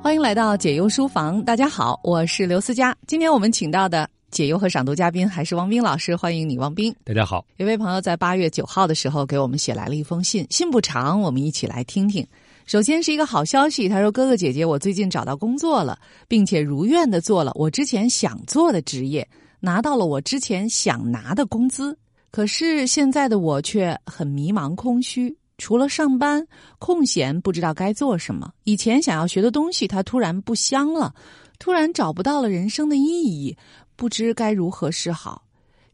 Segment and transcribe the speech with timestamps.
[0.00, 2.96] 欢迎来到解忧书房，大家好，我是刘思佳。
[3.06, 6.94] 今天我们请到的解忧和赏读嘉宾还是王斌老师，欢迎你，王斌。
[7.04, 12.26] 大家好，有位朋友在八月九号的时候给我们写来了一封信，信不长，我们一起来听听。
[12.64, 19.28] 首先是一个好消息，他说：“哥哥姐姐，我最近找到工作了，并且如愿的做了我之前想做的职业，
[19.58, 21.98] 拿到了我之前想拿的工资。
[22.30, 26.46] 可是现在的我却很迷茫空虚。”除了上班，
[26.78, 28.50] 空闲不知道该做什么。
[28.64, 31.14] 以前想要学的东西，它突然不香了，
[31.58, 33.56] 突然找不到了人生的意义，
[33.96, 35.42] 不知该如何是好，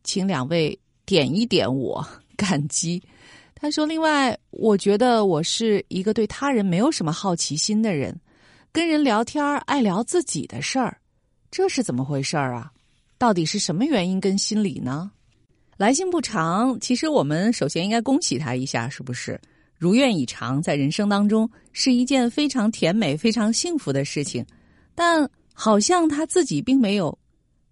[0.05, 3.03] 请两位点一点我，感激。
[3.55, 8.15] 他说：“另外，我觉得我是一个对他人没有什么好奇心的人，
[8.71, 10.99] 跟人聊天爱聊自己的事儿，
[11.51, 12.71] 这是怎么回事儿啊？
[13.17, 15.11] 到底是什么原因跟心理呢？”
[15.79, 19.41] 来信不长，其实我们首先应该恭喜他一下，是不是？
[19.85, 24.43] 如愿以偿，在人生当中是一件非常甜美、非常幸福的事情，
[24.95, 27.19] 但好像他自己并没有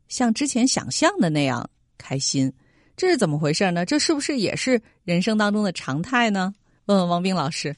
[0.08, 2.52] 像之前想象的那样开心，
[2.98, 3.86] 这是怎么回事呢？
[3.86, 6.52] 这是不是也是人生当中的常态呢？
[6.84, 7.74] 问问王斌老师。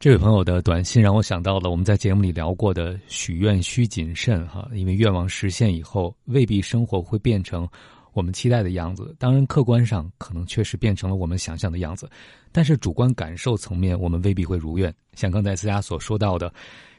[0.00, 7.68] 这位朋友的短信让我想到了我们在节目里聊过的“许愿需谨慎”哈，因为愿望实现以后，未必生活会变成。
[8.16, 12.08] 我们期待的样子，当然客观上可能确实变成了我们想象的样子，
[12.50, 14.92] 但是主观感受层面，我们未必会如愿。
[15.12, 16.50] 像刚才思佳所说到的，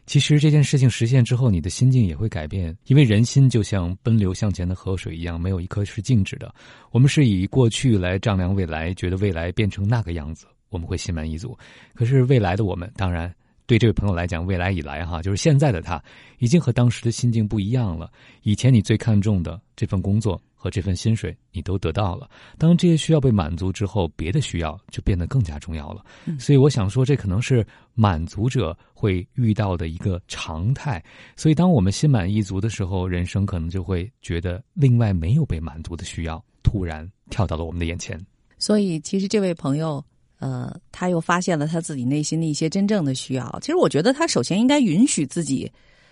[0.06, 6.54] 其实这件事情实现之后，你的心境也会改变，因为人心就像奔流向前的河水一样，没有一颗是静止的。
[6.92, 11.58] 我们是以过去来丈量未来，觉得未来变成那个样子，我们会心满意足。
[11.96, 13.34] 可是未来的我们，当然
[13.66, 16.00] 对这位朋友来讲，未来以来哈，就是现在的他，
[16.38, 18.12] 已经和当时的心境不一样了。
[18.44, 20.40] 以前你最看重的这份工作。
[20.60, 22.28] 和这份薪水你都得到了，
[22.58, 26.04] 当这些需要被满足之后，别的需要就变得更加重要了。
[26.40, 31.02] 所以我想说，这可能是满足者会遇到的一个常态。
[31.36, 38.20] 所以当我们心满意足的时候，人生可能就会觉得另外没有被满足的需要突然跳到了我们的眼前。
[38.58, 40.04] 所以，其实这位朋友，
[40.40, 43.60] 呃，他又发现了他自己内心的一些真正的需要。
[43.62, 45.72] 其实，我觉得他首先应该允许自己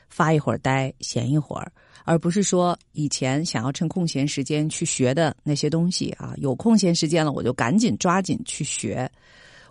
[0.10, 1.72] 发一会儿呆，闲一会儿。
[2.04, 9.10] 而不是说以前想要趁空闲时间去学的那些东西啊，有空闲时间了我就赶紧抓紧去学。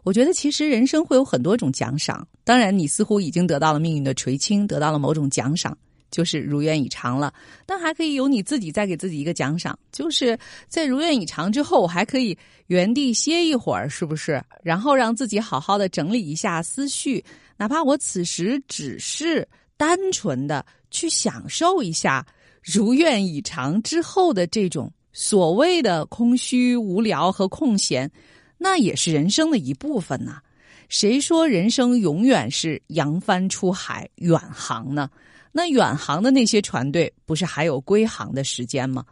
[0.02, 5.78] 我觉得其实人生会有很多种奖赏，当然你似乎已经得到了命运的垂青，得到了某种奖赏，
[6.10, 7.32] 就是如愿以偿了。
[7.64, 10.36] 但还可以有你自己再给自己一个奖赏，就是
[10.66, 12.36] 在如愿以偿之后，我还可以
[12.66, 14.42] 原地歇一会儿，是不是？
[14.62, 17.24] 然后让自己好好的整理一下思绪，
[17.56, 19.46] 哪怕我此时只是。
[19.76, 22.24] 单纯的去享受一下
[22.62, 28.10] 如愿以偿之后的这种所谓的空虚、无聊和空闲，
[28.56, 30.40] 那也是人生的一部分呐。
[30.88, 35.10] 谁说人生永远是扬帆出海、远航呢？
[35.50, 39.04] 那远航的那些船队，不是还有归航的时间吗？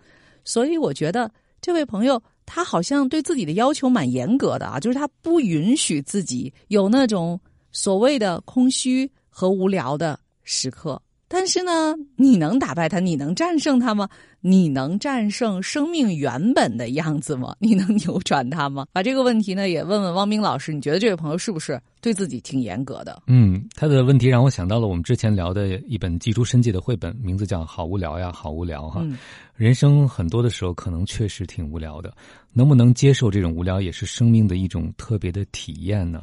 [0.44, 1.30] 所以我觉得
[1.60, 7.40] 这位朋友他好像对自己的要求蛮严格的啊，就是他不允许自己有那种
[7.70, 10.18] 所谓的空虚和无聊的。
[10.52, 13.00] 时刻，但是呢，你能打败他？
[13.00, 14.06] 你能战胜他吗？
[14.44, 17.54] 你能战胜生命原本的样子吗？
[17.58, 18.84] 你能扭转他吗？
[18.92, 20.74] 把这个问题呢，也问问汪冰老师。
[20.74, 23.22] 你觉得这位朋友是不是对自己挺严格的？
[23.28, 29.02] 嗯，他的问题让我想到了我们之前聊的一本寄出生计的绘本，名字叫《好无聊呀，好无聊》哈。
[29.54, 32.12] 人生很多的时候可能确实挺无聊的，
[32.52, 36.22] 能不能接受这种无聊，也是生命的一种特别的体验呢？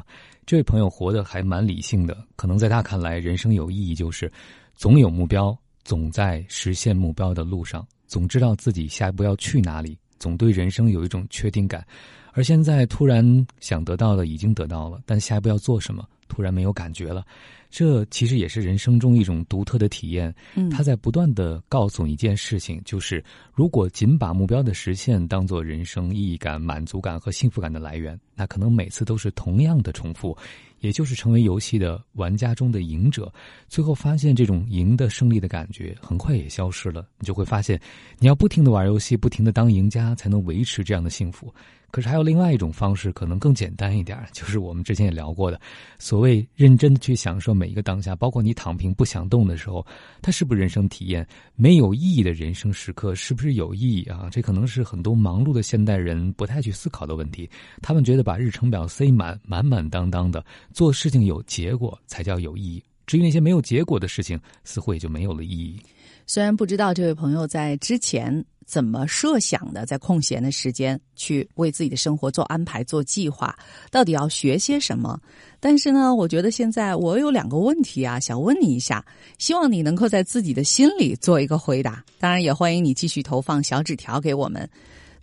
[0.50, 4.32] 这位朋友活得还蛮理性的，可能在他看来，人生有意义就是
[4.74, 11.86] 总有目标，总在实现目标的路上，总知道自己下一步要去哪里，总对人生有一种确定感。
[12.34, 17.26] 而现在突然想得到的已经得到了，但下一步要做什么，突然没有感觉了。
[17.70, 20.34] 这其实也是人生中一种独特的体验。
[20.56, 23.24] 嗯他在不断的告诉你一件事情，就是
[23.54, 30.36] 如果仅把目标的实现当做人生意义感、满足感和幸福感的来源，那可能每次都是同样的重复，
[30.80, 33.32] 也就是成为游戏的玩家中的赢者。
[33.68, 37.08] 最后发现这种赢的胜利的感觉很快也消失了。
[37.20, 37.80] 你就会发现，
[38.18, 41.54] 你要不停的玩游戏，不停的当赢家，才能维持这样的幸福。
[41.92, 45.60] 可是还有另外一种方式，可能更简单一点，就是我们之前也聊过的，
[45.98, 49.84] 所谓认真的去享受每一个当下，包括你躺平不想动的时候，
[50.22, 51.28] 它是不是人生体验？
[51.56, 54.30] 没有意义的人生时刻是不是有意义啊？
[54.32, 57.50] 这可能是很多忙碌的现代人不太去思考的问题。
[57.82, 62.84] 他们觉得把日程表塞满满满当当的，做事情有结果才叫有意义。
[63.06, 65.80] 至于那些没有结果的事情，似乎也就没有了意义。
[66.28, 68.46] 虽然不知道这位朋友在之前。
[68.70, 73.58] 怎么设想的，在空闲的时间去为自己的生活做安排、做计划，
[73.90, 75.20] 到底要学些什么？
[75.60, 79.04] 但是呢，我觉得现在我有两个问题啊，想问你一下，
[79.40, 82.06] 希望你能够在自己的心里做一个回答。
[82.20, 84.70] 当然，也欢迎你继续投放小纸条给我们。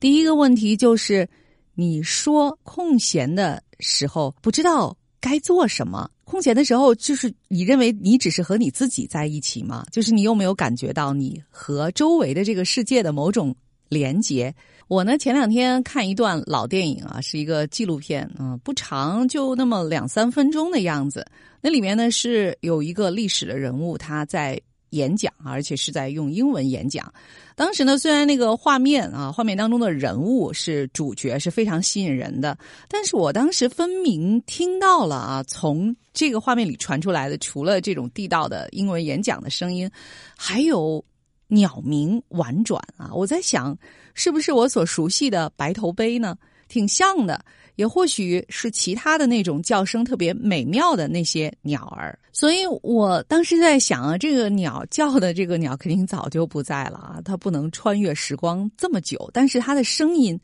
[0.00, 1.28] 第一个问题就是，
[1.76, 9.84] 你说空闲的时候不知道该做什么，空闲的时候就是你认为你只是和你自己在一起吗？
[9.90, 13.54] 就是你有没有感觉到你和周围的这个世界的某种
[13.88, 14.54] 连接？
[14.88, 21.26] 我呢，前两天看一段老电影啊，是一个纪录片啊，不长，就那么两三分钟的样子。
[21.60, 24.60] 那里面呢是有一个历史的人物，他在
[24.96, 27.12] 演讲，而且是在用英文演讲。
[27.54, 32.58] 当时呢，虽然那个画面啊，画面当中的人物是主角，是非常吸引人的，
[32.88, 39.88] 但是我当时分明听到了啊，从这个画面里传出来的，除了这种地道的英文演讲的声音，
[40.36, 41.04] 还有。
[41.48, 43.08] 鸟鸣婉转啊！
[43.14, 43.78] 我在想，
[44.14, 46.36] 是不是我所熟悉的白头鹎呢？
[46.66, 47.40] 挺像的，
[47.76, 52.18] 也或许是其他的那种叫声特别美妙的那些鸟儿。
[52.38, 60.38] 所以我当时在想啊，这个鸟叫的这个鸟肯定早就不在了啊，它不能穿越时光这么久，但是它的声音。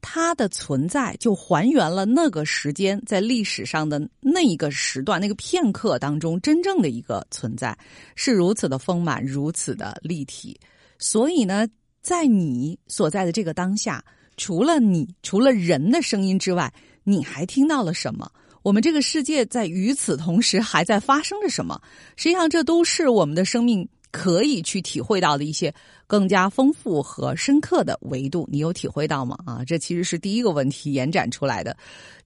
[0.00, 7.76] 它的存在就还原了那个时间在历史上的那一个时段、那个片刻当中真正的一个存在，
[8.16, 10.58] 是如此的丰满、如此的立体。
[10.98, 11.68] 所以呢，
[12.02, 14.04] 在你所在的这个当下，
[14.36, 16.72] 除了你、除了人的声音之外，
[17.04, 18.28] 你还听到了什么？
[18.62, 21.80] 我们这个世界在与此同时还在发生着什么？
[22.16, 23.88] 实际上，这都是我们的生命。
[24.10, 25.72] 可以去体会到的一些
[26.06, 29.36] 更加丰富和深刻的维度，你有体会到吗？
[29.44, 31.76] 啊，这其实是第一个问题延展出来的。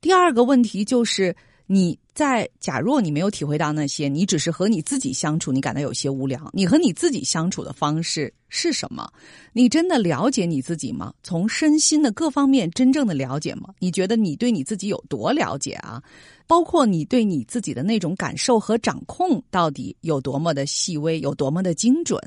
[0.00, 1.34] 第二个问题就是
[1.66, 6.50] 你在假若你没有体会到那些，你只是和你自己相处，你感到有些无聊。
[6.52, 9.10] 你和你自己相处的方式是什么？
[9.52, 11.12] 你真的了解你自己吗？
[11.22, 13.70] 从身心的各方面真正的了解吗？
[13.78, 16.02] 你觉得你对你自己有多了解啊？
[16.46, 22.20] 包括你对你自己的那种感受和掌控到底有多么的细微，有多么的精准，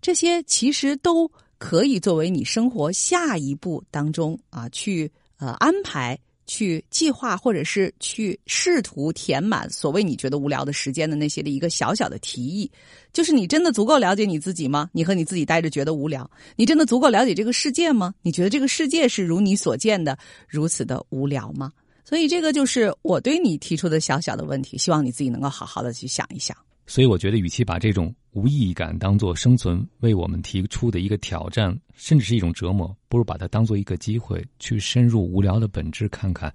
[0.00, 12.70] 这些其实都可以作为你生活下一步当中啊去呃安排、去计划，或者是去试图填满所谓你觉得无聊的时间的那些的一个小小的提议。
[13.12, 14.88] 就是你真的足够了解你自己吗？
[14.92, 16.30] 你和你自己待着觉得无聊？
[16.54, 18.14] 你真的足够了解这个世界吗？
[18.22, 21.72] 你觉得这个世界是如你所见的如此的无聊吗？
[22.04, 26.56] 所以，这个就是我对你提出的小小的问题，希望你自己能够好好的去想一想。
[26.86, 36.52] 所以，我觉得，与其把这种无意义感当做生存为我们提出的一个挑战，甚至是一种折磨，不如把它当做一个机会，去深入无聊的本质，看看。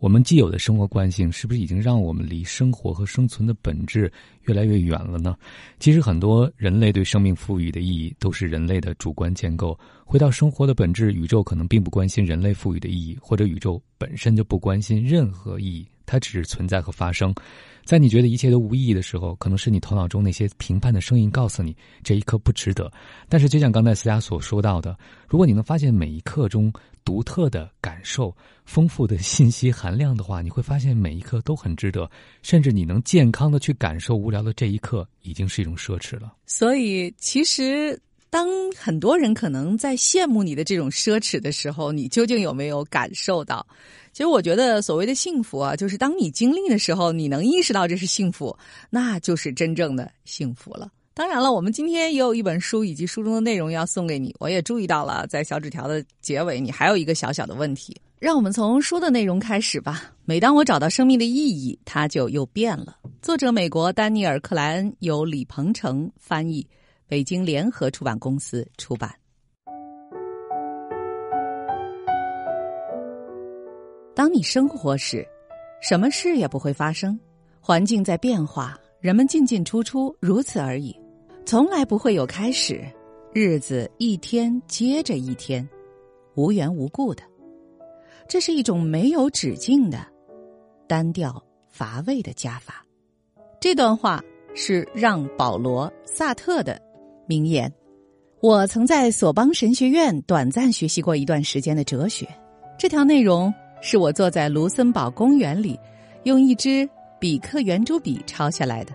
[0.00, 4.12] 我们既有的生活惯性，是不是已经让我们离生活和生存的本质
[4.46, 5.36] 越来越远了呢？
[5.78, 9.78] 其实，很多人类对生命赋予的意义，都是人类的主观建构。
[10.04, 17.32] 回到生活的本质，宇宙可能并不关心人类赋予的意义，或者宇宙本身就不关心任何意义，它只是存在和发生。
[17.84, 22.92] 在你觉得一切都无意义的时候，可能是你头脑中那些评判的声音告诉你这一刻不值得。
[23.28, 24.96] 但是，就像刚才思佳所说到的，
[25.28, 26.72] 如果你能发现每一刻中，
[27.04, 32.08] 独特的感受、丰富的信息含量的话，你会发现每一刻都很值得，
[32.42, 36.34] 甚至你能健康的去感受无聊的这一刻，已经是一种奢侈了。
[36.46, 37.98] 所以，其实
[38.28, 38.46] 当
[38.76, 43.66] 很多人可能在羡慕你的这种奢侈的时候，你究竟有没有感受到？
[44.12, 48.56] 其实，我觉得所谓的幸福啊，就是当你经历的时候，你能意识到这是幸福，
[48.90, 50.90] 那就是真正的幸福了。
[51.14, 54.34] 当然了，我们今天也有一本书以及书中的内容要送给你。
[54.38, 57.96] 我也注意到了，在小纸条的结尾，你还有一个小小的问题。
[58.18, 60.12] 让我们从书的内容开始吧。
[60.24, 62.96] 每当我找到生命的意义，它就又变了。
[63.22, 66.66] 作者美国丹尼尔·克莱恩，由李鹏程翻译，
[67.06, 69.14] 北京联合出版公司出版。
[74.20, 75.26] 当你生活时，
[75.80, 77.18] 什么事也不会发生，
[77.58, 80.94] 环境在变化，人们进进出出，如此而已。
[81.46, 82.84] 从来不会有开始，
[83.32, 85.66] 日子一天接着一天，
[86.34, 87.22] 无缘无故的，
[88.28, 90.06] 这是一种没有止境的、
[90.86, 92.84] 单调乏味的加法。
[93.58, 94.22] 这段话
[94.54, 96.78] 是让·保罗·萨特的
[97.26, 97.72] 名言。
[98.42, 102.28] 我曾在索邦神学院短暂学习过一段时间的哲学。
[102.78, 103.50] 这条内容
[103.80, 105.78] 是我坐在卢森堡公园里，
[106.24, 108.92] 用一支比克圆珠笔抄下来的。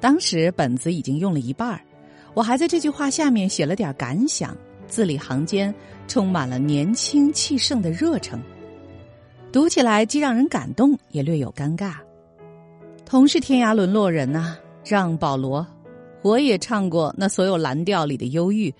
[0.00, 1.80] 当时本子已经用了一半儿，
[2.34, 5.74] 我还在这句话下面写了点感想，字里行间
[6.06, 8.40] 充满了年轻气盛的热诚，
[9.50, 11.94] 读起来既让人感动，也略有尴尬。
[13.04, 15.66] 同是天涯沦落人呐，让保罗，
[16.22, 18.72] 我也唱过那所有蓝调里的忧郁，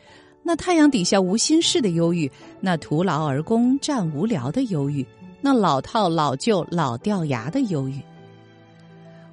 [0.43, 2.31] 那太阳底下无心事的忧郁，
[2.61, 5.05] 那徒劳而功占无聊的忧郁，
[5.47, 8.03] 那老套老旧老掉牙的忧郁。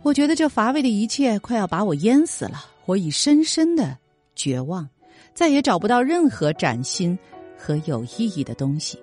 [0.03, 3.97] 我觉得这乏味的一切快要把我淹死了，我已深深的
[4.35, 4.87] 绝望，
[5.33, 7.17] 再也找不到任何崭新
[7.57, 9.01] 和有意义的东西。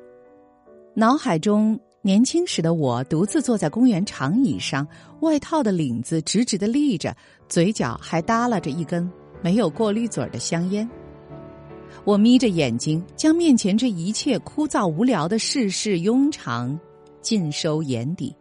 [0.95, 4.87] 脑海中年轻时的我独自坐在公园长椅上，
[5.19, 7.13] 外套的领子直直的立着，
[7.49, 9.11] 嘴角还耷拉着一根
[9.43, 10.89] 没有过滤嘴的香烟。
[12.05, 16.79] 我眯着眼睛，将面前这一切枯燥无聊的世事庸常
[17.21, 18.35] 尽收眼底，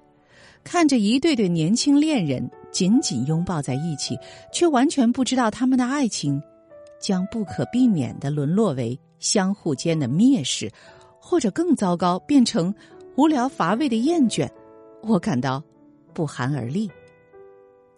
[0.64, 4.18] 看着一对对年轻恋人紧紧拥抱在一起，
[4.52, 6.42] 却完全不知道他们的爱情
[7.00, 10.72] 将不可避免的沦落为相互间的蔑视，
[11.20, 12.74] 或者更糟糕，变成
[13.16, 14.50] 无聊乏味的厌倦。
[15.02, 15.64] 我感到
[16.14, 16.90] 不寒而栗，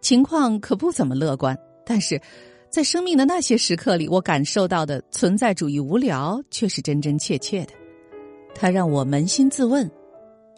[0.01, 2.21] 情况可不怎么乐观，但是。
[2.71, 7.73] 在生命的那些时刻里，我感受到的存在主义无聊，却是真真切切的。
[8.55, 9.91] 它让我扪心自问：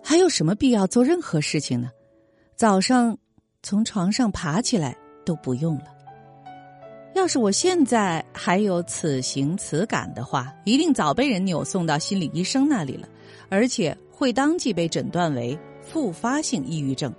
[0.03, 1.89] 还有什么必要做任何事情呢？
[2.55, 3.17] 早上
[3.63, 4.95] 从床上爬起来
[5.25, 5.85] 都不用了。
[7.15, 13.07] 要是我现在还有此行此感的话，一定早被人扭送到心理医生那里了，
[13.49, 17.13] 而且会当即被诊断为复发性抑郁症。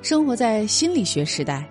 [0.00, 1.68] 生活在心理学时代。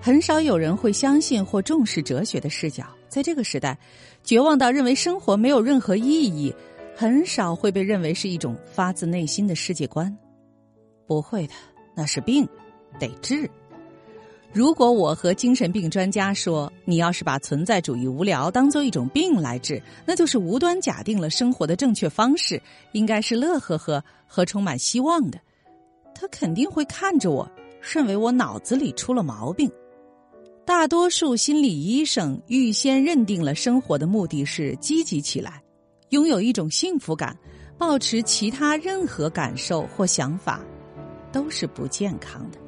[0.00, 2.84] 很少有人会相信或重视哲学的视角。
[3.08, 3.78] 在这个时代，
[4.22, 6.54] 绝望到认为生活没有任何意义，
[6.96, 10.16] 很少会被认为是一种发自内心的世界观。
[11.06, 11.54] 不会的，
[11.94, 12.48] 那是病，
[12.98, 13.50] 得治。
[14.52, 25.40] 如果我和精神病专家说，你要是把存在主义无聊当做一种病来治，那就是无端假定了生活的正确方式应该是乐呵呵和充满希望的。
[26.14, 27.50] 他肯定会看着我，
[27.82, 29.68] 认为我脑子里出了毛病。
[30.64, 35.60] 大多数心理医生预先认定了生活的目的是积极起来，
[36.14, 37.36] 拥有一种幸福感，
[37.76, 40.64] 保持其他任何感受或想法，
[41.32, 42.58] 都是不健康的。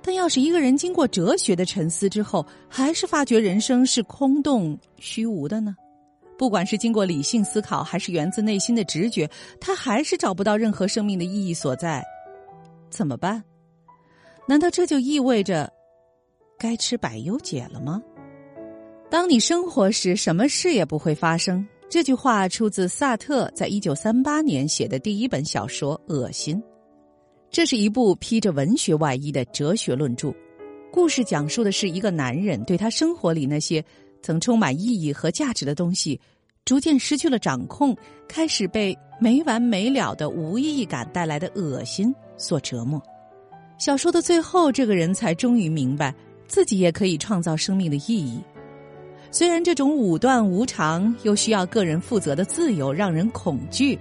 [0.00, 5.76] 但要是一个人经过哲学的沉思之后，还是发觉人生是空洞虚无的呢？
[6.38, 9.28] 不管是经过理性思考，还是源自内心的直觉，
[9.60, 12.02] 他还是找不到任何生命的意义所在，
[12.88, 13.44] 怎么办？
[14.48, 15.70] 难道这就意味着？
[16.58, 18.02] 该吃百忧解了吗？
[19.10, 21.66] 当你生活时，什么事也不会发生。
[21.88, 26.56] 这句话出自萨特在一九三八年写的第一本小说《恶心》，
[27.48, 30.34] 这是一部披着文学外衣的哲学论著。
[30.92, 33.84] 故事讲述的是一个男人对他生活里那些
[34.20, 36.20] 曾充满意义和价值的东西，
[36.64, 43.00] 逐渐失去了掌控，开始被没完没了的无意义感带来的恶心所折磨。
[43.78, 46.12] 小说的最后，这个人才终于明白。
[46.48, 48.40] 自己也可以创造生命的意义，
[49.36, 53.98] 虽然这种武断无常又需要个人负责的自由让人恐惧，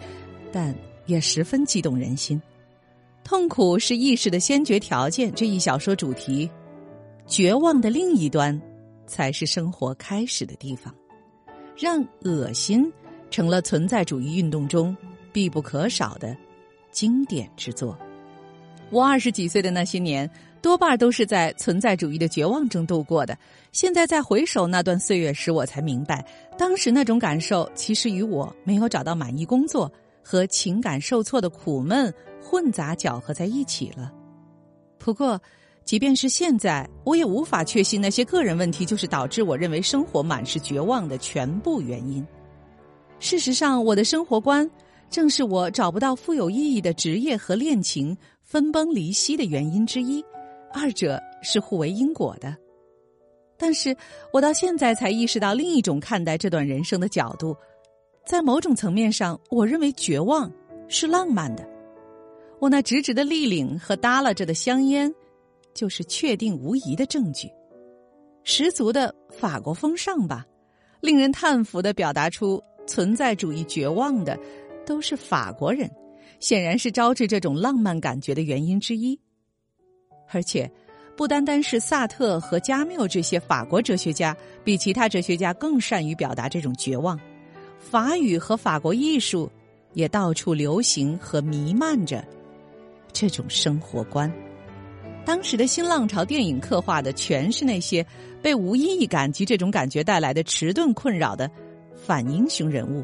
[0.49, 0.73] 但
[1.07, 2.41] 也十分激动人心。
[3.21, 6.49] 痛苦是意识的先决条件，这一小说主题，
[7.27, 8.57] 绝望的另一端，
[9.07, 10.95] 才是生活开始的地方。
[11.75, 12.89] 让恶心
[13.29, 14.95] 成了存在主义运动中
[15.33, 16.33] 必不可少的
[16.91, 17.99] 经典之作。
[18.89, 20.31] 我二十几岁的那些年。
[20.65, 23.37] 多半都是在存在主义的绝望中度过的。
[23.71, 26.25] 现在再回首那段岁月时，我才明白，
[26.57, 29.91] 当时那种感受其实与我没有找到满意工作
[30.23, 34.11] 和情感受挫的苦闷混杂搅合在一起了。
[34.97, 35.39] 不过，
[35.83, 42.25] 即便是现在，我也无法确信那些个人问题就是导致我认为生活满是绝望的全部原因。
[43.19, 44.67] 事实上，我的生活观
[45.11, 50.25] 正是我找不到富有意义的职业和恋情分崩离析的原因之一。
[50.75, 52.53] 二者是互为因果的，
[53.57, 53.95] 但是
[54.33, 57.55] 我到现在才意识到另一种看待这段人生的角度。
[58.25, 60.51] 在某种层面上，我认为绝望
[60.89, 61.65] 是浪漫的。
[62.59, 65.13] 我那直直的立领和耷拉着的香烟，
[65.73, 67.47] 就是确定无疑的证据。
[68.43, 70.45] 十足的法国风尚吧，
[70.99, 74.37] 令人叹服的表达出存在主义绝望的，
[74.85, 75.89] 都是法国人，
[76.39, 79.17] 显然是招致这种浪漫感觉的原因之一。
[80.31, 80.69] 而且，
[81.15, 87.17] 不单单是萨特和加缪这些法国哲学家，比其他哲学家更善于表达这种绝望。
[87.79, 89.49] 法语和法国艺术
[89.93, 92.25] 也到处流行和弥漫着
[93.13, 94.31] 这种生活观。
[95.23, 98.05] 当时的新浪潮电影刻画的全是那些
[98.41, 101.49] 被无意义感及这种感觉带来的迟钝困扰的
[101.95, 103.03] 反英雄人物。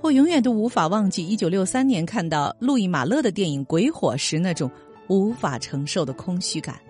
[0.00, 4.70] 我永远都无法忘记一九六三年看到路易马勒的电影《鬼火》时那种。
[5.08, 6.80] 无法承受的空虚感。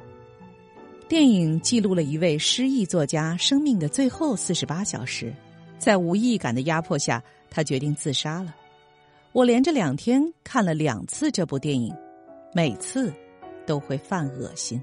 [1.08, 5.32] 电影记录了一位失意作家生命的最后四十八小时，
[5.78, 8.54] 在无意感的压迫下，他决定自杀了。
[9.32, 11.94] 我连着两天看了两次这部电影，
[12.52, 13.12] 每次
[13.66, 14.82] 都会犯恶心。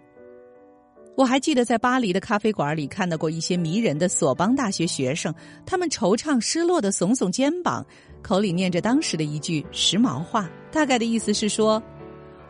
[1.16, 5.34] 我还记得在巴黎的咖啡馆里看到过一些迷人的索邦大学学生，
[5.66, 7.86] 他们惆怅失落的耸耸肩膀，
[8.22, 11.82] 口里念着当时的一句时髦话，大概的意思是说：“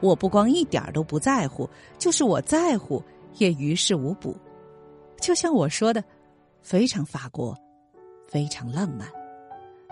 [0.04, 1.68] 我不光一点都不在乎，
[1.98, 3.02] 就是我在乎
[3.38, 4.36] 也于事无补。”
[5.20, 6.04] 就像我说的，
[6.62, 7.58] 非常法国，
[8.28, 9.08] 非常浪漫。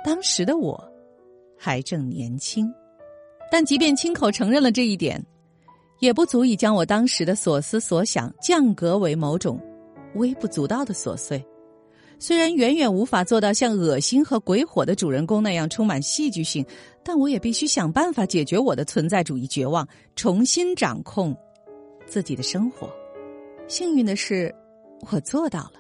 [0.04, 0.78] 当时的我
[1.58, 2.70] 还正年轻，
[3.50, 5.26] 但即便亲口承认了这一点。
[6.02, 9.62] 也不足以将我当时的所思所想降格为某种
[10.16, 11.46] 微不足道的琐碎，
[12.22, 16.64] 虽然远远无法做到像恶心和鬼火的主人公那样充满戏剧性，
[17.04, 21.36] 但我也必须想办法解决我的存在主义绝望，重新掌控
[22.06, 22.88] 自己的生活。
[23.68, 24.54] 幸运的是，
[25.12, 25.74] 我做到了。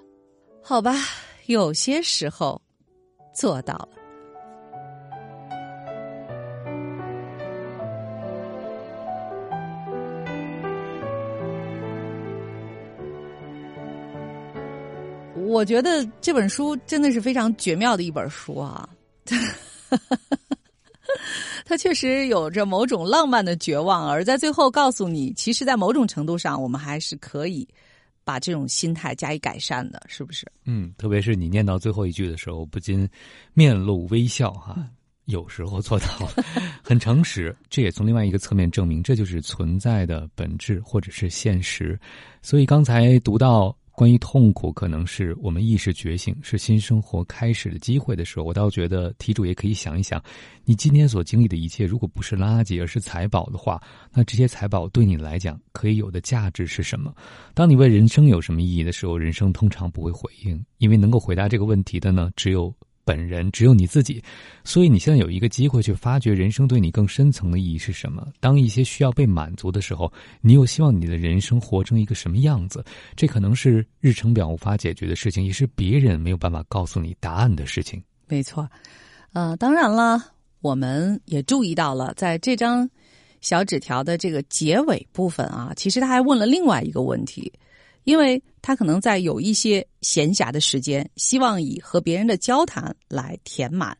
[0.63, 0.95] 好吧，
[1.45, 2.59] 有些时候
[3.35, 3.89] 做到了。
[15.51, 18.87] 我觉得这本书真的是非常绝妙的一本书啊！
[21.65, 27.67] 它确实有着某种浪漫的绝望，而在最后告诉你，其实，在某种程度上，我们还是可以
[28.23, 30.49] 把这种心态加以改善的，是不是？
[30.63, 33.05] 嗯，特别是你念到最后一句的时候，不禁
[33.53, 34.87] 面露微笑哈。
[35.25, 36.07] 有时候做到
[36.81, 41.99] 很诚实，这也从另外一个侧面证明，这就是存在的本质或者是现实。
[42.41, 43.75] 所以刚才读到。
[43.93, 50.23] 关于痛苦，可能是我们意识觉醒，是新生活开始的机会的时候，我倒觉得题主也可以想一想，
[50.63, 53.81] 你今天所经历的一切，如果不是垃圾，而是财宝的话，
[54.13, 57.13] 那这些财宝对你来讲可以有的价值是什么？
[57.53, 62.73] 当你问人生有什么意义的时候，人生通常不会回应，因为能够回答这个问题的呢，只有。
[63.11, 64.23] 本人只有你自己，
[64.63, 68.25] 所以你现在有一个机会去发掘人生对你更深层的意义是什么。
[68.39, 72.81] 当一些需要被满足的时候，你又希望你的人生活成一个什么样子？
[73.17, 78.01] 这可能是日程表无法解决的事情，也是别人没有办法告诉你答案的事情。
[78.29, 78.65] 没错，
[79.33, 80.17] 呃，当然了，
[80.61, 82.89] 我们也注意到了，在这张
[83.41, 87.51] 小纸条的这个结尾部分啊，其实他还问了另外一个问题。
[88.05, 93.97] 因为他可能在有一些闲暇的时间，希望以和别人的交谈来填满，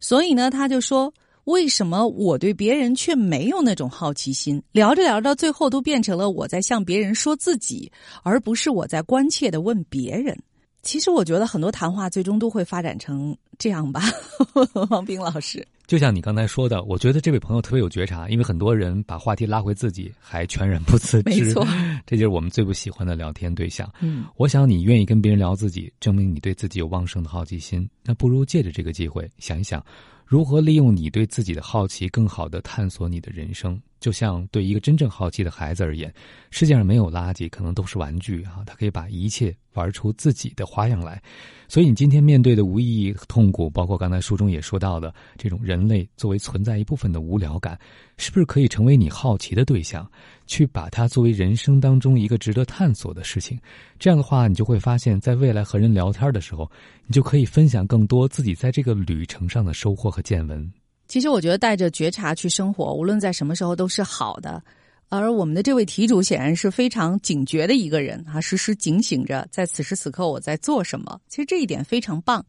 [0.00, 1.12] 所以呢，他就说
[1.44, 4.62] ：“为什么我对别人却没有那种好奇心？
[4.72, 7.90] 聊着聊着，最后都变成了我在向别人说自己，
[8.22, 10.38] 而不是我在关切的问别人。”
[10.84, 14.02] 其实，我觉得很多谈话最终都会发展成这样吧，
[14.90, 15.66] 王斌老师。
[15.86, 21.30] 就像你刚才说的，我觉得这位朋友特别有觉察，因为很多人把话题拉回自己，还全然不自知。
[21.44, 21.66] 没错，
[22.06, 23.90] 这就是我们最不喜欢的聊天对象。
[24.00, 27.86] 嗯，我想你愿意跟别人聊自己，证明你对自己有旺盛的好奇心。
[28.02, 29.84] 那不如借着这个机会，想一想
[30.24, 33.78] 如何利用你对自己的好奇，更好的探索你的人生。
[34.04, 36.12] 就像对一个真正好奇的孩子而言，
[36.50, 38.60] 世界上没有垃圾，可能都是玩具啊！
[38.66, 41.22] 他可以把一切玩出自己的花样来。
[41.68, 47.78] 所以你今天面对的无意义痛苦，包括刚才书中也说到的这种人类作为存在一部分的无聊感，
[48.18, 50.06] 是不是可以成为你好奇的对象，
[50.46, 53.58] 去把它作为人生当中一个值得探索的事情？
[53.98, 56.70] 这样的话，你就会发现，在未来和人聊天的时候，
[57.06, 60.83] 你就可以分享更多自己在这个旅程上的收获和见闻。
[61.06, 64.62] 其实我觉得带着觉察去生活，无论在什么时候都是好的。
[65.10, 71.20] 而我们的这位题主显然是非常警觉的一个人啊，时时警醒着，在此时此刻我在做什么。
[71.28, 72.44] 其实这一点非常棒，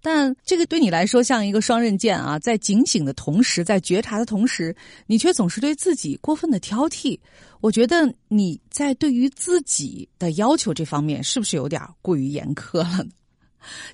[0.00, 4.74] 但这个对你来说像一个双刃剑啊，在警醒的同时，在觉察的同时，
[5.06, 7.18] 你却总是对自己过分的挑剔。
[7.60, 13.10] 我觉得你在对于自己的要求这方面是不是有点过于严苛了呢？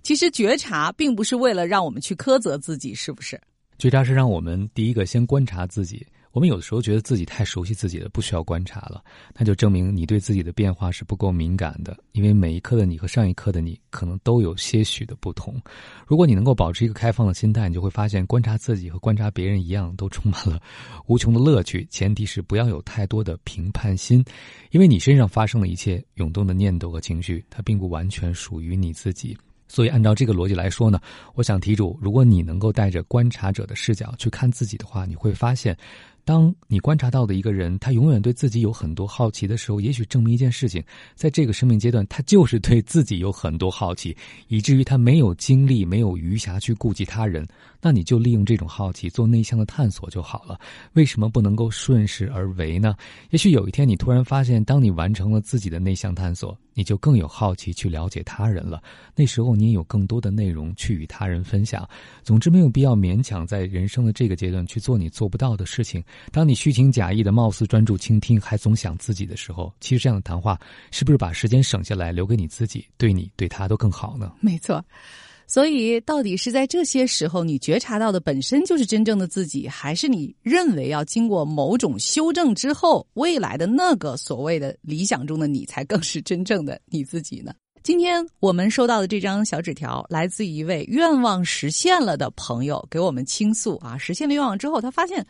[0.05, 3.41] 其实觉察并不是为了让我们去苛责自己，是不是？
[3.83, 6.07] 觉察是让我们第一个先观察自己。
[6.31, 9.03] 我们有的时候觉得自己太熟悉自己了，不需要观察了，
[9.37, 11.99] 那就证明你对自己的变化是不够敏感的。
[12.13, 15.61] 因为每一刻的你和上一刻的你可能都有些许的不同。
[16.07, 20.63] 如果你能够保持一个开放的心态，你就会发现观察自己和观察别人一样，都充满了
[21.09, 21.85] 无穷的乐趣。
[21.91, 24.25] 前提是不要有太多的评判心，
[24.71, 29.37] 因为你身上发生的一切涌动的念头和情绪，它并不完全属于你自己。
[29.75, 31.01] 所以，按照这个逻辑来说呢，
[31.35, 35.75] 我想提主，如果你能够带着观察者的视角去看自己的话，你会发现，
[36.27, 44.15] 当你观察到的一个人，他永远对自己有很多好奇的时候，也许证明一件事情，在这个生命阶段，他就是对自己有很多好奇，
[44.49, 47.49] 以至于他没有精力、没有余暇去顾及他人。
[47.83, 50.59] 那你就利用这种好奇做内向的探索就好了。
[50.93, 52.95] 为什么不能够顺势而为呢？
[53.31, 58.81] 也许有一天你突然发现，当你完成了自己的内向探索，你就更有好奇去了解他人了。
[59.17, 61.87] 那时候你也有更多的内容去与他人分享。
[62.23, 66.03] 总之，没有必要勉强在人生的这个阶段去做你做不到的事情。
[66.31, 70.57] 当你虚情假意的貌似专注倾听，还总想自己的时候，其实这样的谈话
[70.93, 74.33] 是不是把时间省下来留给你自己，对你对他都更好呢？
[74.41, 74.83] 没错。
[75.47, 87.53] 所以，到底是在这些时候你觉察到的本身就是真正的自己，还是你认为要经过某种修正之后，未来的那个所谓的理想中的你才更是真正的你自己呢？
[87.83, 95.27] 今天我们收到的这张小纸条，来自一位愿望实现了的朋友给我们倾诉啊，实现了愿望之后，他发现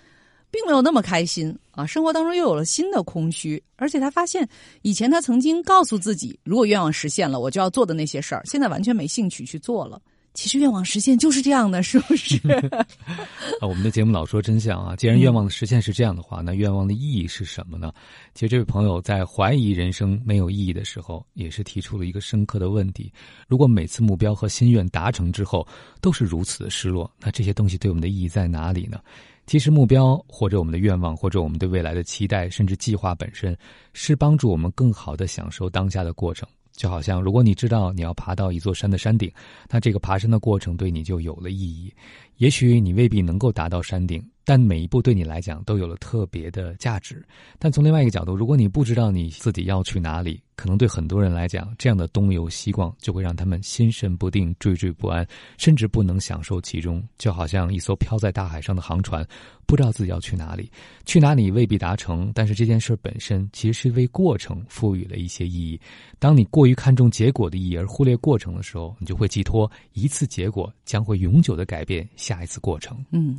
[0.53, 4.49] 并没有那么开心啊，生活当中又有了新的空虚，而且他发现
[4.83, 10.01] 以前他曾经告诉自己，如果愿望实现了，我就要做的那些事儿，现在完全没兴趣去做了。
[10.35, 12.39] 其实愿望实现就是这样的，是不是？
[13.61, 14.97] 啊，我们的节目老说真相啊。
[14.97, 17.93] 既然愿望的实现是这样的话， 那愿望的意义是什么呢？
[18.35, 23.13] 其实这位朋友在怀疑人生没有意义的时候，也是提出了一个深刻的问题：
[23.47, 25.67] 如果每次目标和心愿达成之后
[26.01, 28.99] 都是如此的失落，那这些东西对我们的意义在哪里呢？
[29.53, 33.55] 其实目标或者我们的愿望或者我们对未来的期待，甚至计划本身，
[33.93, 36.49] 是帮助我们更好的享受当下的过程。
[36.73, 39.31] 就好像，如果你知道你要爬到一座山的山顶，
[39.69, 41.93] 那这个爬山的过程对你就有了意义。
[42.43, 44.21] 也许你未必能够达到山顶。
[44.45, 47.25] 但每一步对你来讲都有了特别的价值。
[47.61, 55.25] 但从另外一个角度，如果你不知道你自己要去哪里，可能对很多人来讲，这样的东游西逛就会让他们心神不定、惴惴不安，
[55.59, 57.01] 甚至不能享受其中。
[57.19, 59.25] 就好像一艘漂在大海上的航船，
[59.65, 60.69] 不知道自己要去哪里，
[61.07, 62.33] 去哪里未必达成。
[62.35, 65.81] 但是这件事本身其实是为过程赋予了一些意义。
[66.19, 73.05] 当你过于看重结果的意义而忽略过程的时候，你就会寄托一次结果将会永久的改变下一次过程。
[73.11, 73.39] 嗯。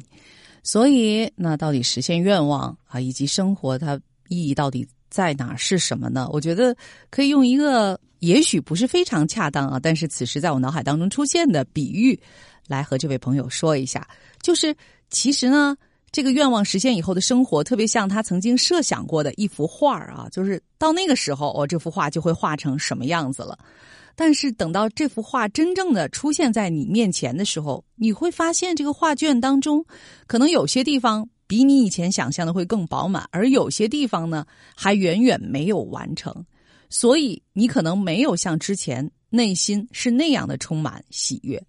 [0.66, 6.30] 所以，那到底实现愿望啊，以及生活它意义到底在哪是什么呢？
[6.32, 6.74] 我觉得
[7.10, 12.18] 可以用一个也许不是非常恰当啊，但是此时在我脑海当中出现的比喻，
[12.66, 14.08] 来和这位朋友说一下。
[14.42, 14.74] 就是
[15.10, 15.76] 其实呢，
[16.14, 23.60] 这个愿望实现以后的生活，特别像他曾经设想过的一幅画啊，就是到那个时候，我这幅画就会画成什么样子了。
[24.16, 29.84] 但是等到这幅画真正的出现在你面前的时候，你会发现这个画卷当中，
[30.28, 34.46] 可能有些地方比你以前想象的会更饱满，而有些地方呢
[34.76, 36.46] 还远远没有完成，
[36.90, 41.62] 所以你可能没有像之前内心是那样的充满喜悦。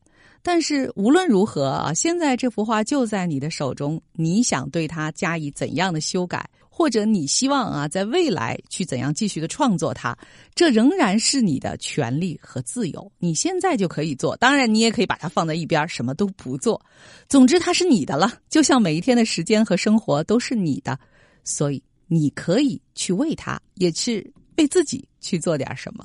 [0.43, 6.47] 但是无论如何啊，现在这幅画就在你的手中，你想对它加以怎样的修改？
[6.77, 10.19] 或者你希望啊，在未来去怎样继续的创作它，
[10.57, 13.13] 这仍然是你的权利和自由。
[13.21, 16.85] 你现在就可以做，当然你也可以把它放在一边，什么都不做。
[17.29, 18.29] 总之，它是你的了。
[18.51, 20.99] 就像每一天的时间和生活都是你的，
[21.45, 26.05] 所以你可以去为它，也是为自己去做点什么。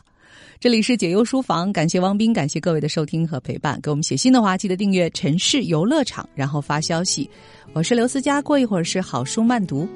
[0.59, 3.81] 这里是解忧书房，感谢汪斌，感谢各位的收听和陪伴。
[3.81, 7.27] 给我们写信的话，记得订阅“城市游乐场”，然后发消息。
[7.73, 9.89] 我是刘思佳，过一会儿是好书慢读。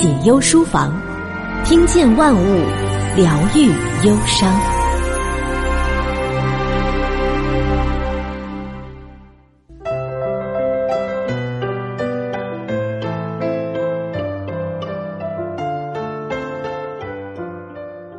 [0.00, 0.98] 解忧书房，
[1.66, 2.38] 听见万物，
[3.16, 3.66] 疗愈
[4.06, 4.50] 忧伤。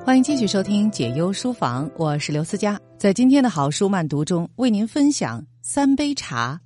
[0.06, 2.80] 欢迎继续收听解忧书房，我是刘思佳。
[3.00, 6.62] 在今天的好书慢读中，为您分享《三杯茶》，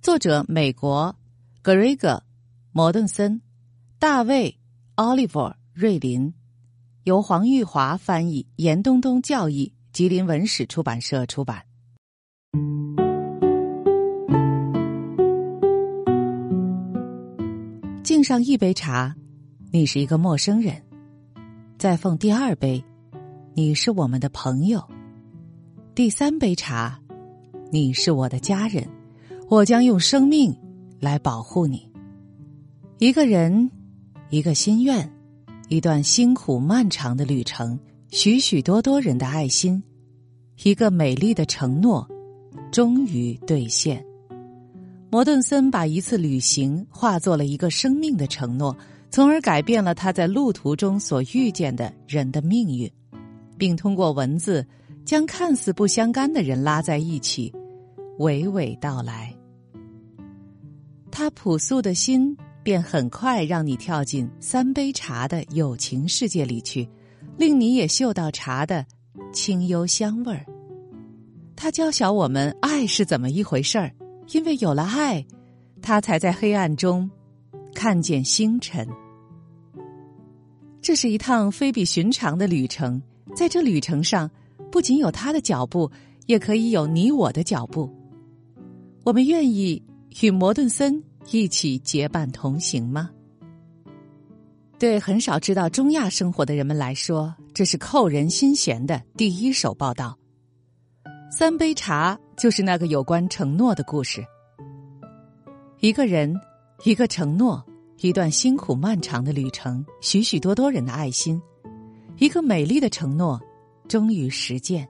[0.00, 1.12] 作者美国
[1.62, 2.10] 格瑞格·
[2.70, 3.40] 摩顿森。
[3.98, 4.50] 大卫·
[4.96, 5.40] 奥利弗·
[5.72, 6.34] 瑞林，
[7.04, 11.62] 由黄玉华翻译，严冬冬教译，吉林文史出版社出版。
[18.04, 19.16] 敬上一杯茶，
[19.72, 20.74] 你是一个陌生人；
[21.78, 22.84] 再奉第二杯，
[23.54, 24.78] 你是我们的朋友；
[25.94, 27.00] 第三杯茶，
[27.72, 28.86] 你是我的家人。
[29.48, 30.54] 我将用生命
[31.00, 31.90] 来保护你。
[32.98, 33.70] 一个人。
[34.28, 35.08] 一个心愿，
[35.68, 37.78] 一段辛苦漫长的旅程，
[38.10, 39.80] 许许多多人的爱心，
[40.64, 42.06] 一个美丽的承诺，
[42.72, 44.04] 终于兑现。
[45.10, 48.76] 摩顿森把一次旅行化作了一个生命的承诺，
[49.10, 52.90] 从而改变了他在路途中所遇见的人的命运，
[53.56, 54.66] 并通过文字
[55.04, 57.54] 将看似不相干的人拉在一起，
[58.18, 59.32] 娓娓道来。
[61.12, 66.88] 他朴素的心便很快让你跳进三杯茶的友情世界里去，
[67.38, 68.84] 令你也嗅到茶的
[69.32, 70.44] 清幽香味儿。
[71.54, 73.92] 他教晓我们爱是怎么一回事儿，
[74.32, 75.24] 因为有了爱，
[75.80, 77.08] 他才在黑暗中
[77.72, 78.84] 看见星辰。
[80.82, 83.00] 这是一趟非比寻常的旅程，
[83.36, 84.28] 在这旅程上，
[84.72, 85.88] 不仅有他的脚步，
[86.26, 87.88] 也可以有你我的脚步。
[89.04, 89.80] 我们愿意
[90.20, 91.00] 与摩顿森
[91.30, 93.10] 一起结伴同行吗？
[94.78, 100.16] 对很少知道中亚生活的人们来说，这是扣人心弦的第一手报道。
[101.30, 104.24] 三杯茶就是那个有关承诺的故事。
[105.80, 106.34] 一个人，
[106.84, 107.64] 一个承诺。
[108.00, 111.40] 一段辛苦漫长的旅程，许许多多人的爱心，
[112.18, 113.40] 一个美丽的承诺，
[113.88, 114.86] 终于实践。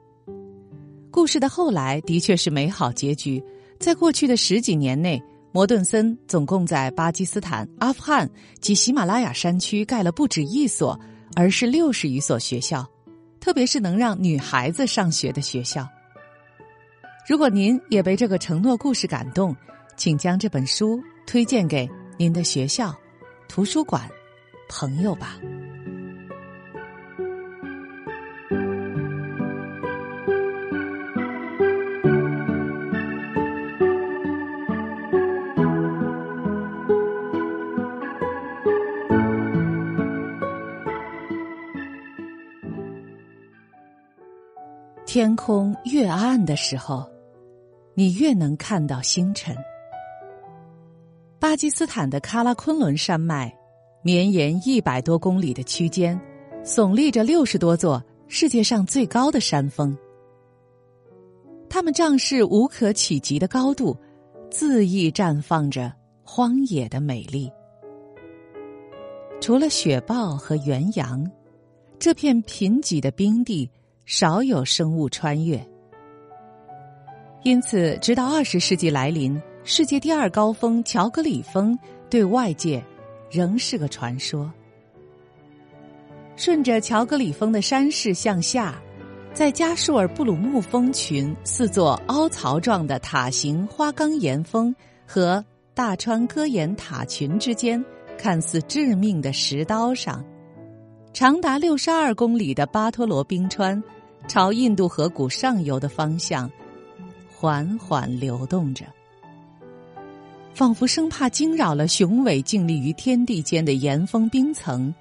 [1.08, 3.40] 故事的后来的确是美好结局。
[3.78, 5.22] 在过去的十几年内，
[5.56, 8.28] 摩顿森总共在巴基斯坦、阿富汗
[8.60, 11.00] 及喜马拉雅山区盖了不止一所，
[11.34, 12.86] 而是六十余所学校，
[13.40, 15.88] 特别是能让女孩子上学的学校。
[17.26, 19.56] 如果您也被这个承诺故事感动，
[19.96, 21.88] 请将这本书推荐给。
[22.18, 22.94] 您的学校、
[23.48, 24.06] 图书馆、
[24.68, 25.38] 朋友吧。
[45.16, 47.10] 天空越暗的时候，
[47.94, 49.56] 你越能看到星辰。
[51.38, 53.50] 巴基斯坦的喀拉昆仑山脉，
[54.02, 56.20] 绵延一百多公里的区间，
[56.62, 59.96] 耸立着六十多座世界上最高的山峰。
[61.66, 63.96] 它们仗势无可企及的高度，
[64.50, 65.90] 恣意绽放着
[66.24, 67.50] 荒野的美丽。
[69.40, 71.26] 除了雪豹和原羊，
[71.98, 73.70] 这片贫瘠的冰地
[74.06, 75.62] 少有生物穿越。
[77.42, 79.38] 因此，直到二十世纪来临。
[79.68, 81.76] 世界第二高峰乔格里峰
[82.08, 82.80] 对外界
[83.28, 84.48] 仍是个传说。
[86.36, 88.80] 顺着乔格里峰的山势向下，
[89.34, 94.72] 在加舒尔布鲁木峰群四座凹槽状的塔形花岗岩峰
[95.04, 97.84] 和大川戈岩塔群之间，
[98.16, 100.24] 看似致命的石刀上，
[101.12, 103.82] 长达六十二公里的巴托罗冰川，
[104.28, 106.50] 朝印度河谷上游的方向
[107.30, 108.84] 缓缓流动着。
[110.54, 114.94] 仿佛生怕惊扰了雄伟静立于天地间的岩峰冰层，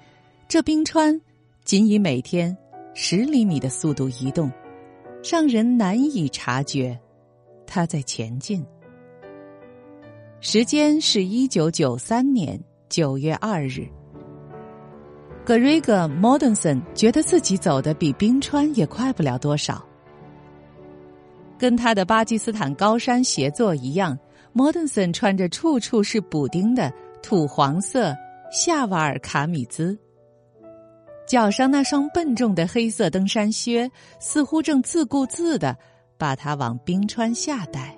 [0.48, 1.18] 这冰川
[1.64, 2.54] 仅以每天
[2.94, 4.52] 十厘米的速度移动，
[5.24, 6.98] 让人难以察觉
[7.66, 8.64] 它在前进。
[10.42, 13.88] 时间是一九九三年九月二日。
[15.46, 19.80] 格瑞格·莫登森觉得自己走的比冰川也快不了多少，
[21.56, 24.18] 跟他的巴基斯坦高山协作一样。
[24.52, 28.12] 莫顿森穿着处处是补丁的土黄色
[28.50, 29.96] 夏瓦尔卡米兹，
[31.28, 35.76] 脚上那双笨重的黑色登山靴似乎正自顾自的
[36.18, 37.96] 把他往冰川下带。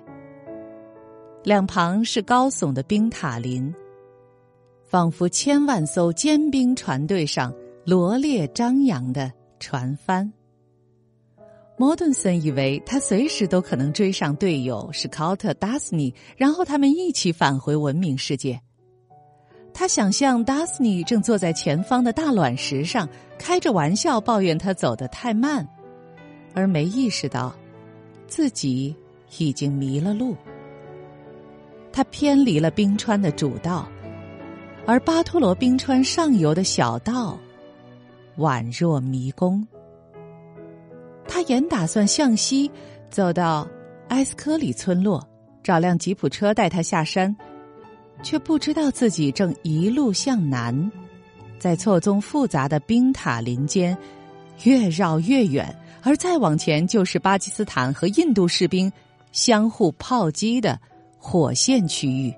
[1.43, 3.73] 两旁是高耸的冰塔林，
[4.89, 7.53] 仿佛千万艘坚冰船队上
[7.85, 10.33] 罗列张扬的船帆。
[11.77, 18.59] 摩顿森以为他随时都可能追上队友史考特·达斯尼，然后他们一起返回文明世界。
[19.75, 25.65] 他想象达斯尼正坐在前方的大卵石上，开着玩笑抱怨他走得太慢，
[26.55, 27.55] 而没意识到
[28.27, 28.95] 自己
[29.37, 30.35] 已经迷了路。
[31.93, 33.87] 他偏离了冰川的主道，
[34.89, 37.37] 而巴托罗冰川上游的小道
[38.39, 39.63] 宛若迷宫。
[41.27, 42.71] 他原打算向西
[43.11, 43.67] 走到
[44.07, 45.23] 埃斯科里村落，
[45.61, 47.37] 找辆吉普车带他下山，
[48.23, 50.91] 却不知道自己正一路向南，
[51.59, 53.95] 在错综复杂的冰塔林间
[54.63, 55.71] 越绕越远，
[56.01, 58.91] 而再往前就是巴基斯坦和印度士兵
[59.31, 60.79] 相互炮击的
[61.19, 62.33] 火线区域。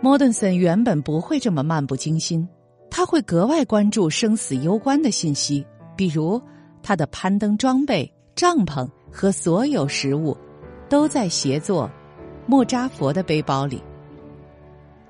[0.00, 2.46] 莫顿森原本不会这么漫不经心，
[2.90, 6.40] 他会格外关注生死攸关的信息，比如。
[6.82, 10.36] 他的攀登装备、帐篷和所有食物，
[10.88, 11.90] 都在协作
[12.46, 13.82] 莫扎佛的背包里。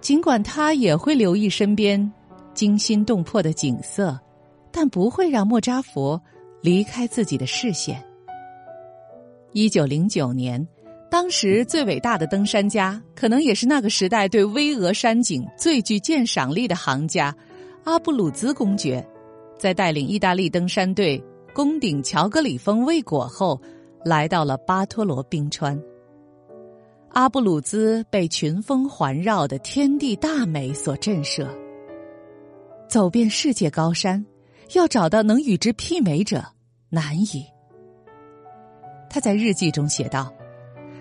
[0.01, 2.11] 尽管他也会留意身边
[2.55, 4.18] 惊心动魄的景色，
[4.72, 6.18] 但不会让莫扎佛
[6.62, 8.03] 离开自己的视线。
[9.53, 10.66] 一九零九年，
[11.08, 17.34] 当时最伟大的登山家，可能也是那个时代对巍峨山景最具鉴赏力的行家
[17.84, 19.06] 阿布鲁兹公爵，
[19.56, 21.22] 在带领意大利登山队
[21.54, 23.58] 攻顶乔戈里峰未果后，
[24.04, 25.80] 来到了巴托罗冰川。
[27.10, 31.46] 阿布鲁兹被群峰环绕的天地大美所震慑，
[32.88, 34.22] 走遍世界高山，
[34.74, 36.44] 要找到能与之媲美者
[36.90, 37.46] 难以。
[39.08, 40.36] 他在日记中写道。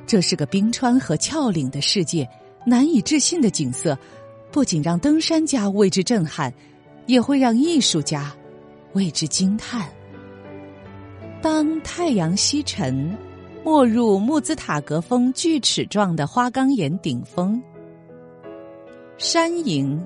[0.08, 2.30] 这是个冰川和峭岭的世界，
[2.64, 3.98] 难以置信的景色，
[4.52, 6.54] 不仅让登山家为之震撼，
[7.08, 8.32] 也会让艺术家
[8.94, 9.90] 为之惊叹。
[11.42, 13.18] 当太阳西沉，
[13.64, 17.60] 没入穆兹塔格峰锯齿状的花岗岩顶峰，
[19.18, 20.00] 山影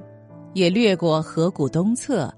[0.54, 2.34] 也掠过河谷东侧，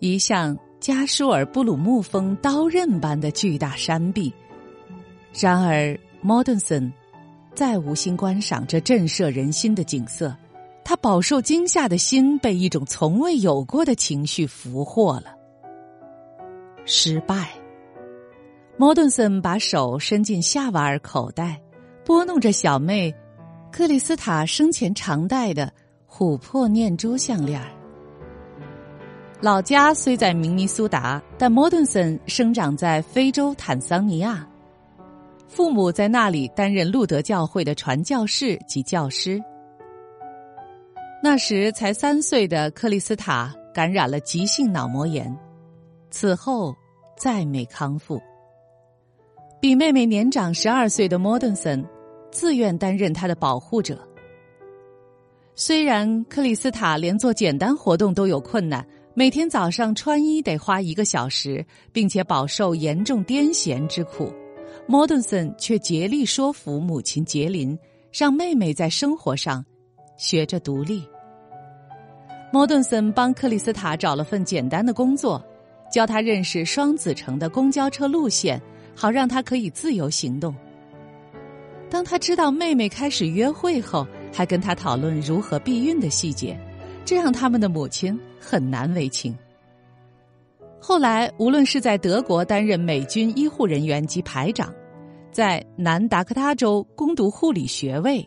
[0.00, 4.32] 一向加舒尔布鲁木峰刀刃般的巨大山壁。
[5.32, 5.96] 然而。
[6.24, 6.90] 莫顿森
[7.52, 10.34] 再无心观赏这震慑人心的景色，
[10.84, 15.34] 他饱受惊吓的心被一种从未有过的情绪俘获了。
[16.84, 17.48] 失败。
[18.76, 21.60] 莫顿森把手伸进夏瓦尔口袋，
[22.04, 23.12] 拨弄着小妹
[23.70, 25.72] 克里斯塔生前常戴的
[26.08, 27.60] 琥珀念珠项链
[29.40, 34.46] 老家虽在明尼苏达，但莫顿森生长在非洲坦桑尼亚。
[35.54, 39.38] 父母在那里担任路德教会的传教士及教师。
[41.22, 45.30] 那时才三岁的克里斯塔感染了急性脑膜炎，
[46.10, 46.74] 此后
[47.18, 48.18] 再没康复。
[49.60, 51.84] 比妹妹年长十二岁的莫顿森
[52.30, 54.00] 自愿担任他的保护者。
[55.54, 61.62] 虽然克里斯塔连做简单活动都有困难，每天早上穿衣得花一个小时，
[61.92, 64.32] 并且饱受严重癫痫之苦。
[64.86, 67.78] 莫顿森却竭力说服母亲杰林，
[68.12, 69.64] 让妹妹在生活上
[70.16, 71.02] 学着独立。
[72.52, 75.42] 莫顿森帮克里斯塔找了份简单的工作，
[75.90, 78.60] 教他认识双子城的公交车路线，
[78.94, 80.54] 好让他可以自由行动。
[81.88, 86.58] 当他知道妹妹开始约会后，还跟他讨论如何避孕的细节，
[87.04, 89.34] 这让他们的母亲很难为情。
[90.84, 94.74] 后来，无论是在德国担任美军医护人员及排长，
[95.30, 98.26] 在南达科他州攻读护理学位，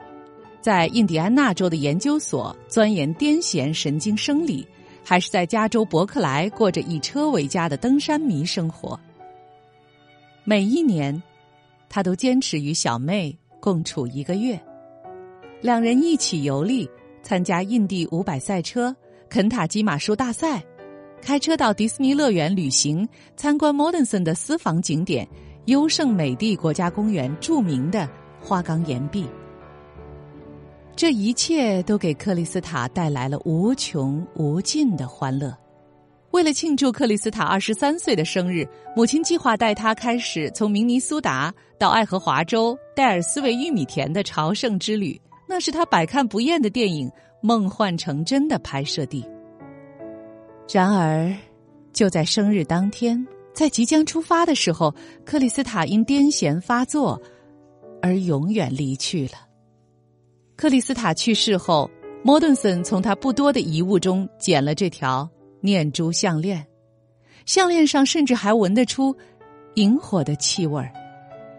[0.61, 4.65] 在印第安纳州的研究所钻研癫痫神经生理，
[5.03, 8.97] 还是在加州伯克莱过着以车为家的登山迷生活，
[10.45, 11.21] 每一年，
[11.89, 14.57] 他都坚持与小妹共处一个月，
[15.59, 16.89] 两人一起游历，
[17.21, 18.95] 参加印第五百赛车、
[19.27, 20.63] 肯塔基马术大赛。
[21.25, 25.27] 开车到迪士尼乐园旅行，参观莫顿森的私房景点——
[25.65, 28.07] 优胜美地国家公园著名的
[28.39, 29.25] 花岗岩壁。
[30.95, 35.51] 这一切都给克里斯塔带来了无穷无尽的欢乐。
[36.29, 38.63] 为了庆祝克里斯塔二十三岁的生日，
[38.95, 47.09] 母亲计划带他开始从明尼苏达到爱荷华州戴尔斯维玉米田的朝圣之旅，那是他百看不厌的电影
[47.41, 49.25] 《梦幻成真》的拍摄地。
[50.71, 51.33] 然而，
[51.93, 57.21] 就在生日当天，在即将出发的时候，克里斯塔因癫痫发作
[58.01, 59.33] 而永远离去了。
[60.55, 61.89] 克里斯塔去世后，
[62.23, 65.29] 莫顿森从他不多的遗物中捡了这条
[65.61, 66.65] 念珠项链，
[67.45, 69.15] 项链上甚至还闻得出
[69.75, 70.91] 萤火的气味儿。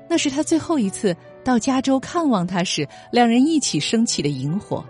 [0.09, 4.85] 那是他最后一次到加州看望他时，两人一起升起的萤火。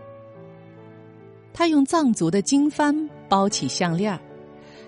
[1.52, 3.08] 他用藏族的经幡。
[3.28, 4.18] 包起项链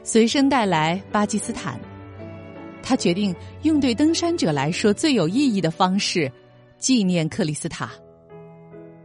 [0.02, 1.78] 随身带来巴基斯坦。
[2.82, 6.30] 他决定用对登山者来说最有意义的方式，
[6.78, 7.90] 纪念克里斯塔。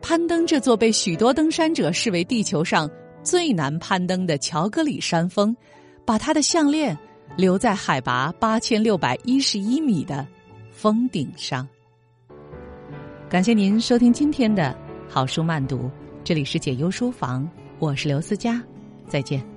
[0.02, 2.90] 攀登这座被许多登山者视为地球上
[3.24, 5.56] 最难攀登的乔戈里山峰，
[6.06, 6.98] 把他的项链
[7.36, 10.26] 留在海拔八千六百一十一米的
[10.72, 11.68] 峰顶上。
[13.30, 14.78] 感谢您收听今天的
[15.10, 15.90] 好书慢读，
[16.24, 18.62] 这里是解忧书房，我是刘思佳。
[19.08, 19.53] 再见。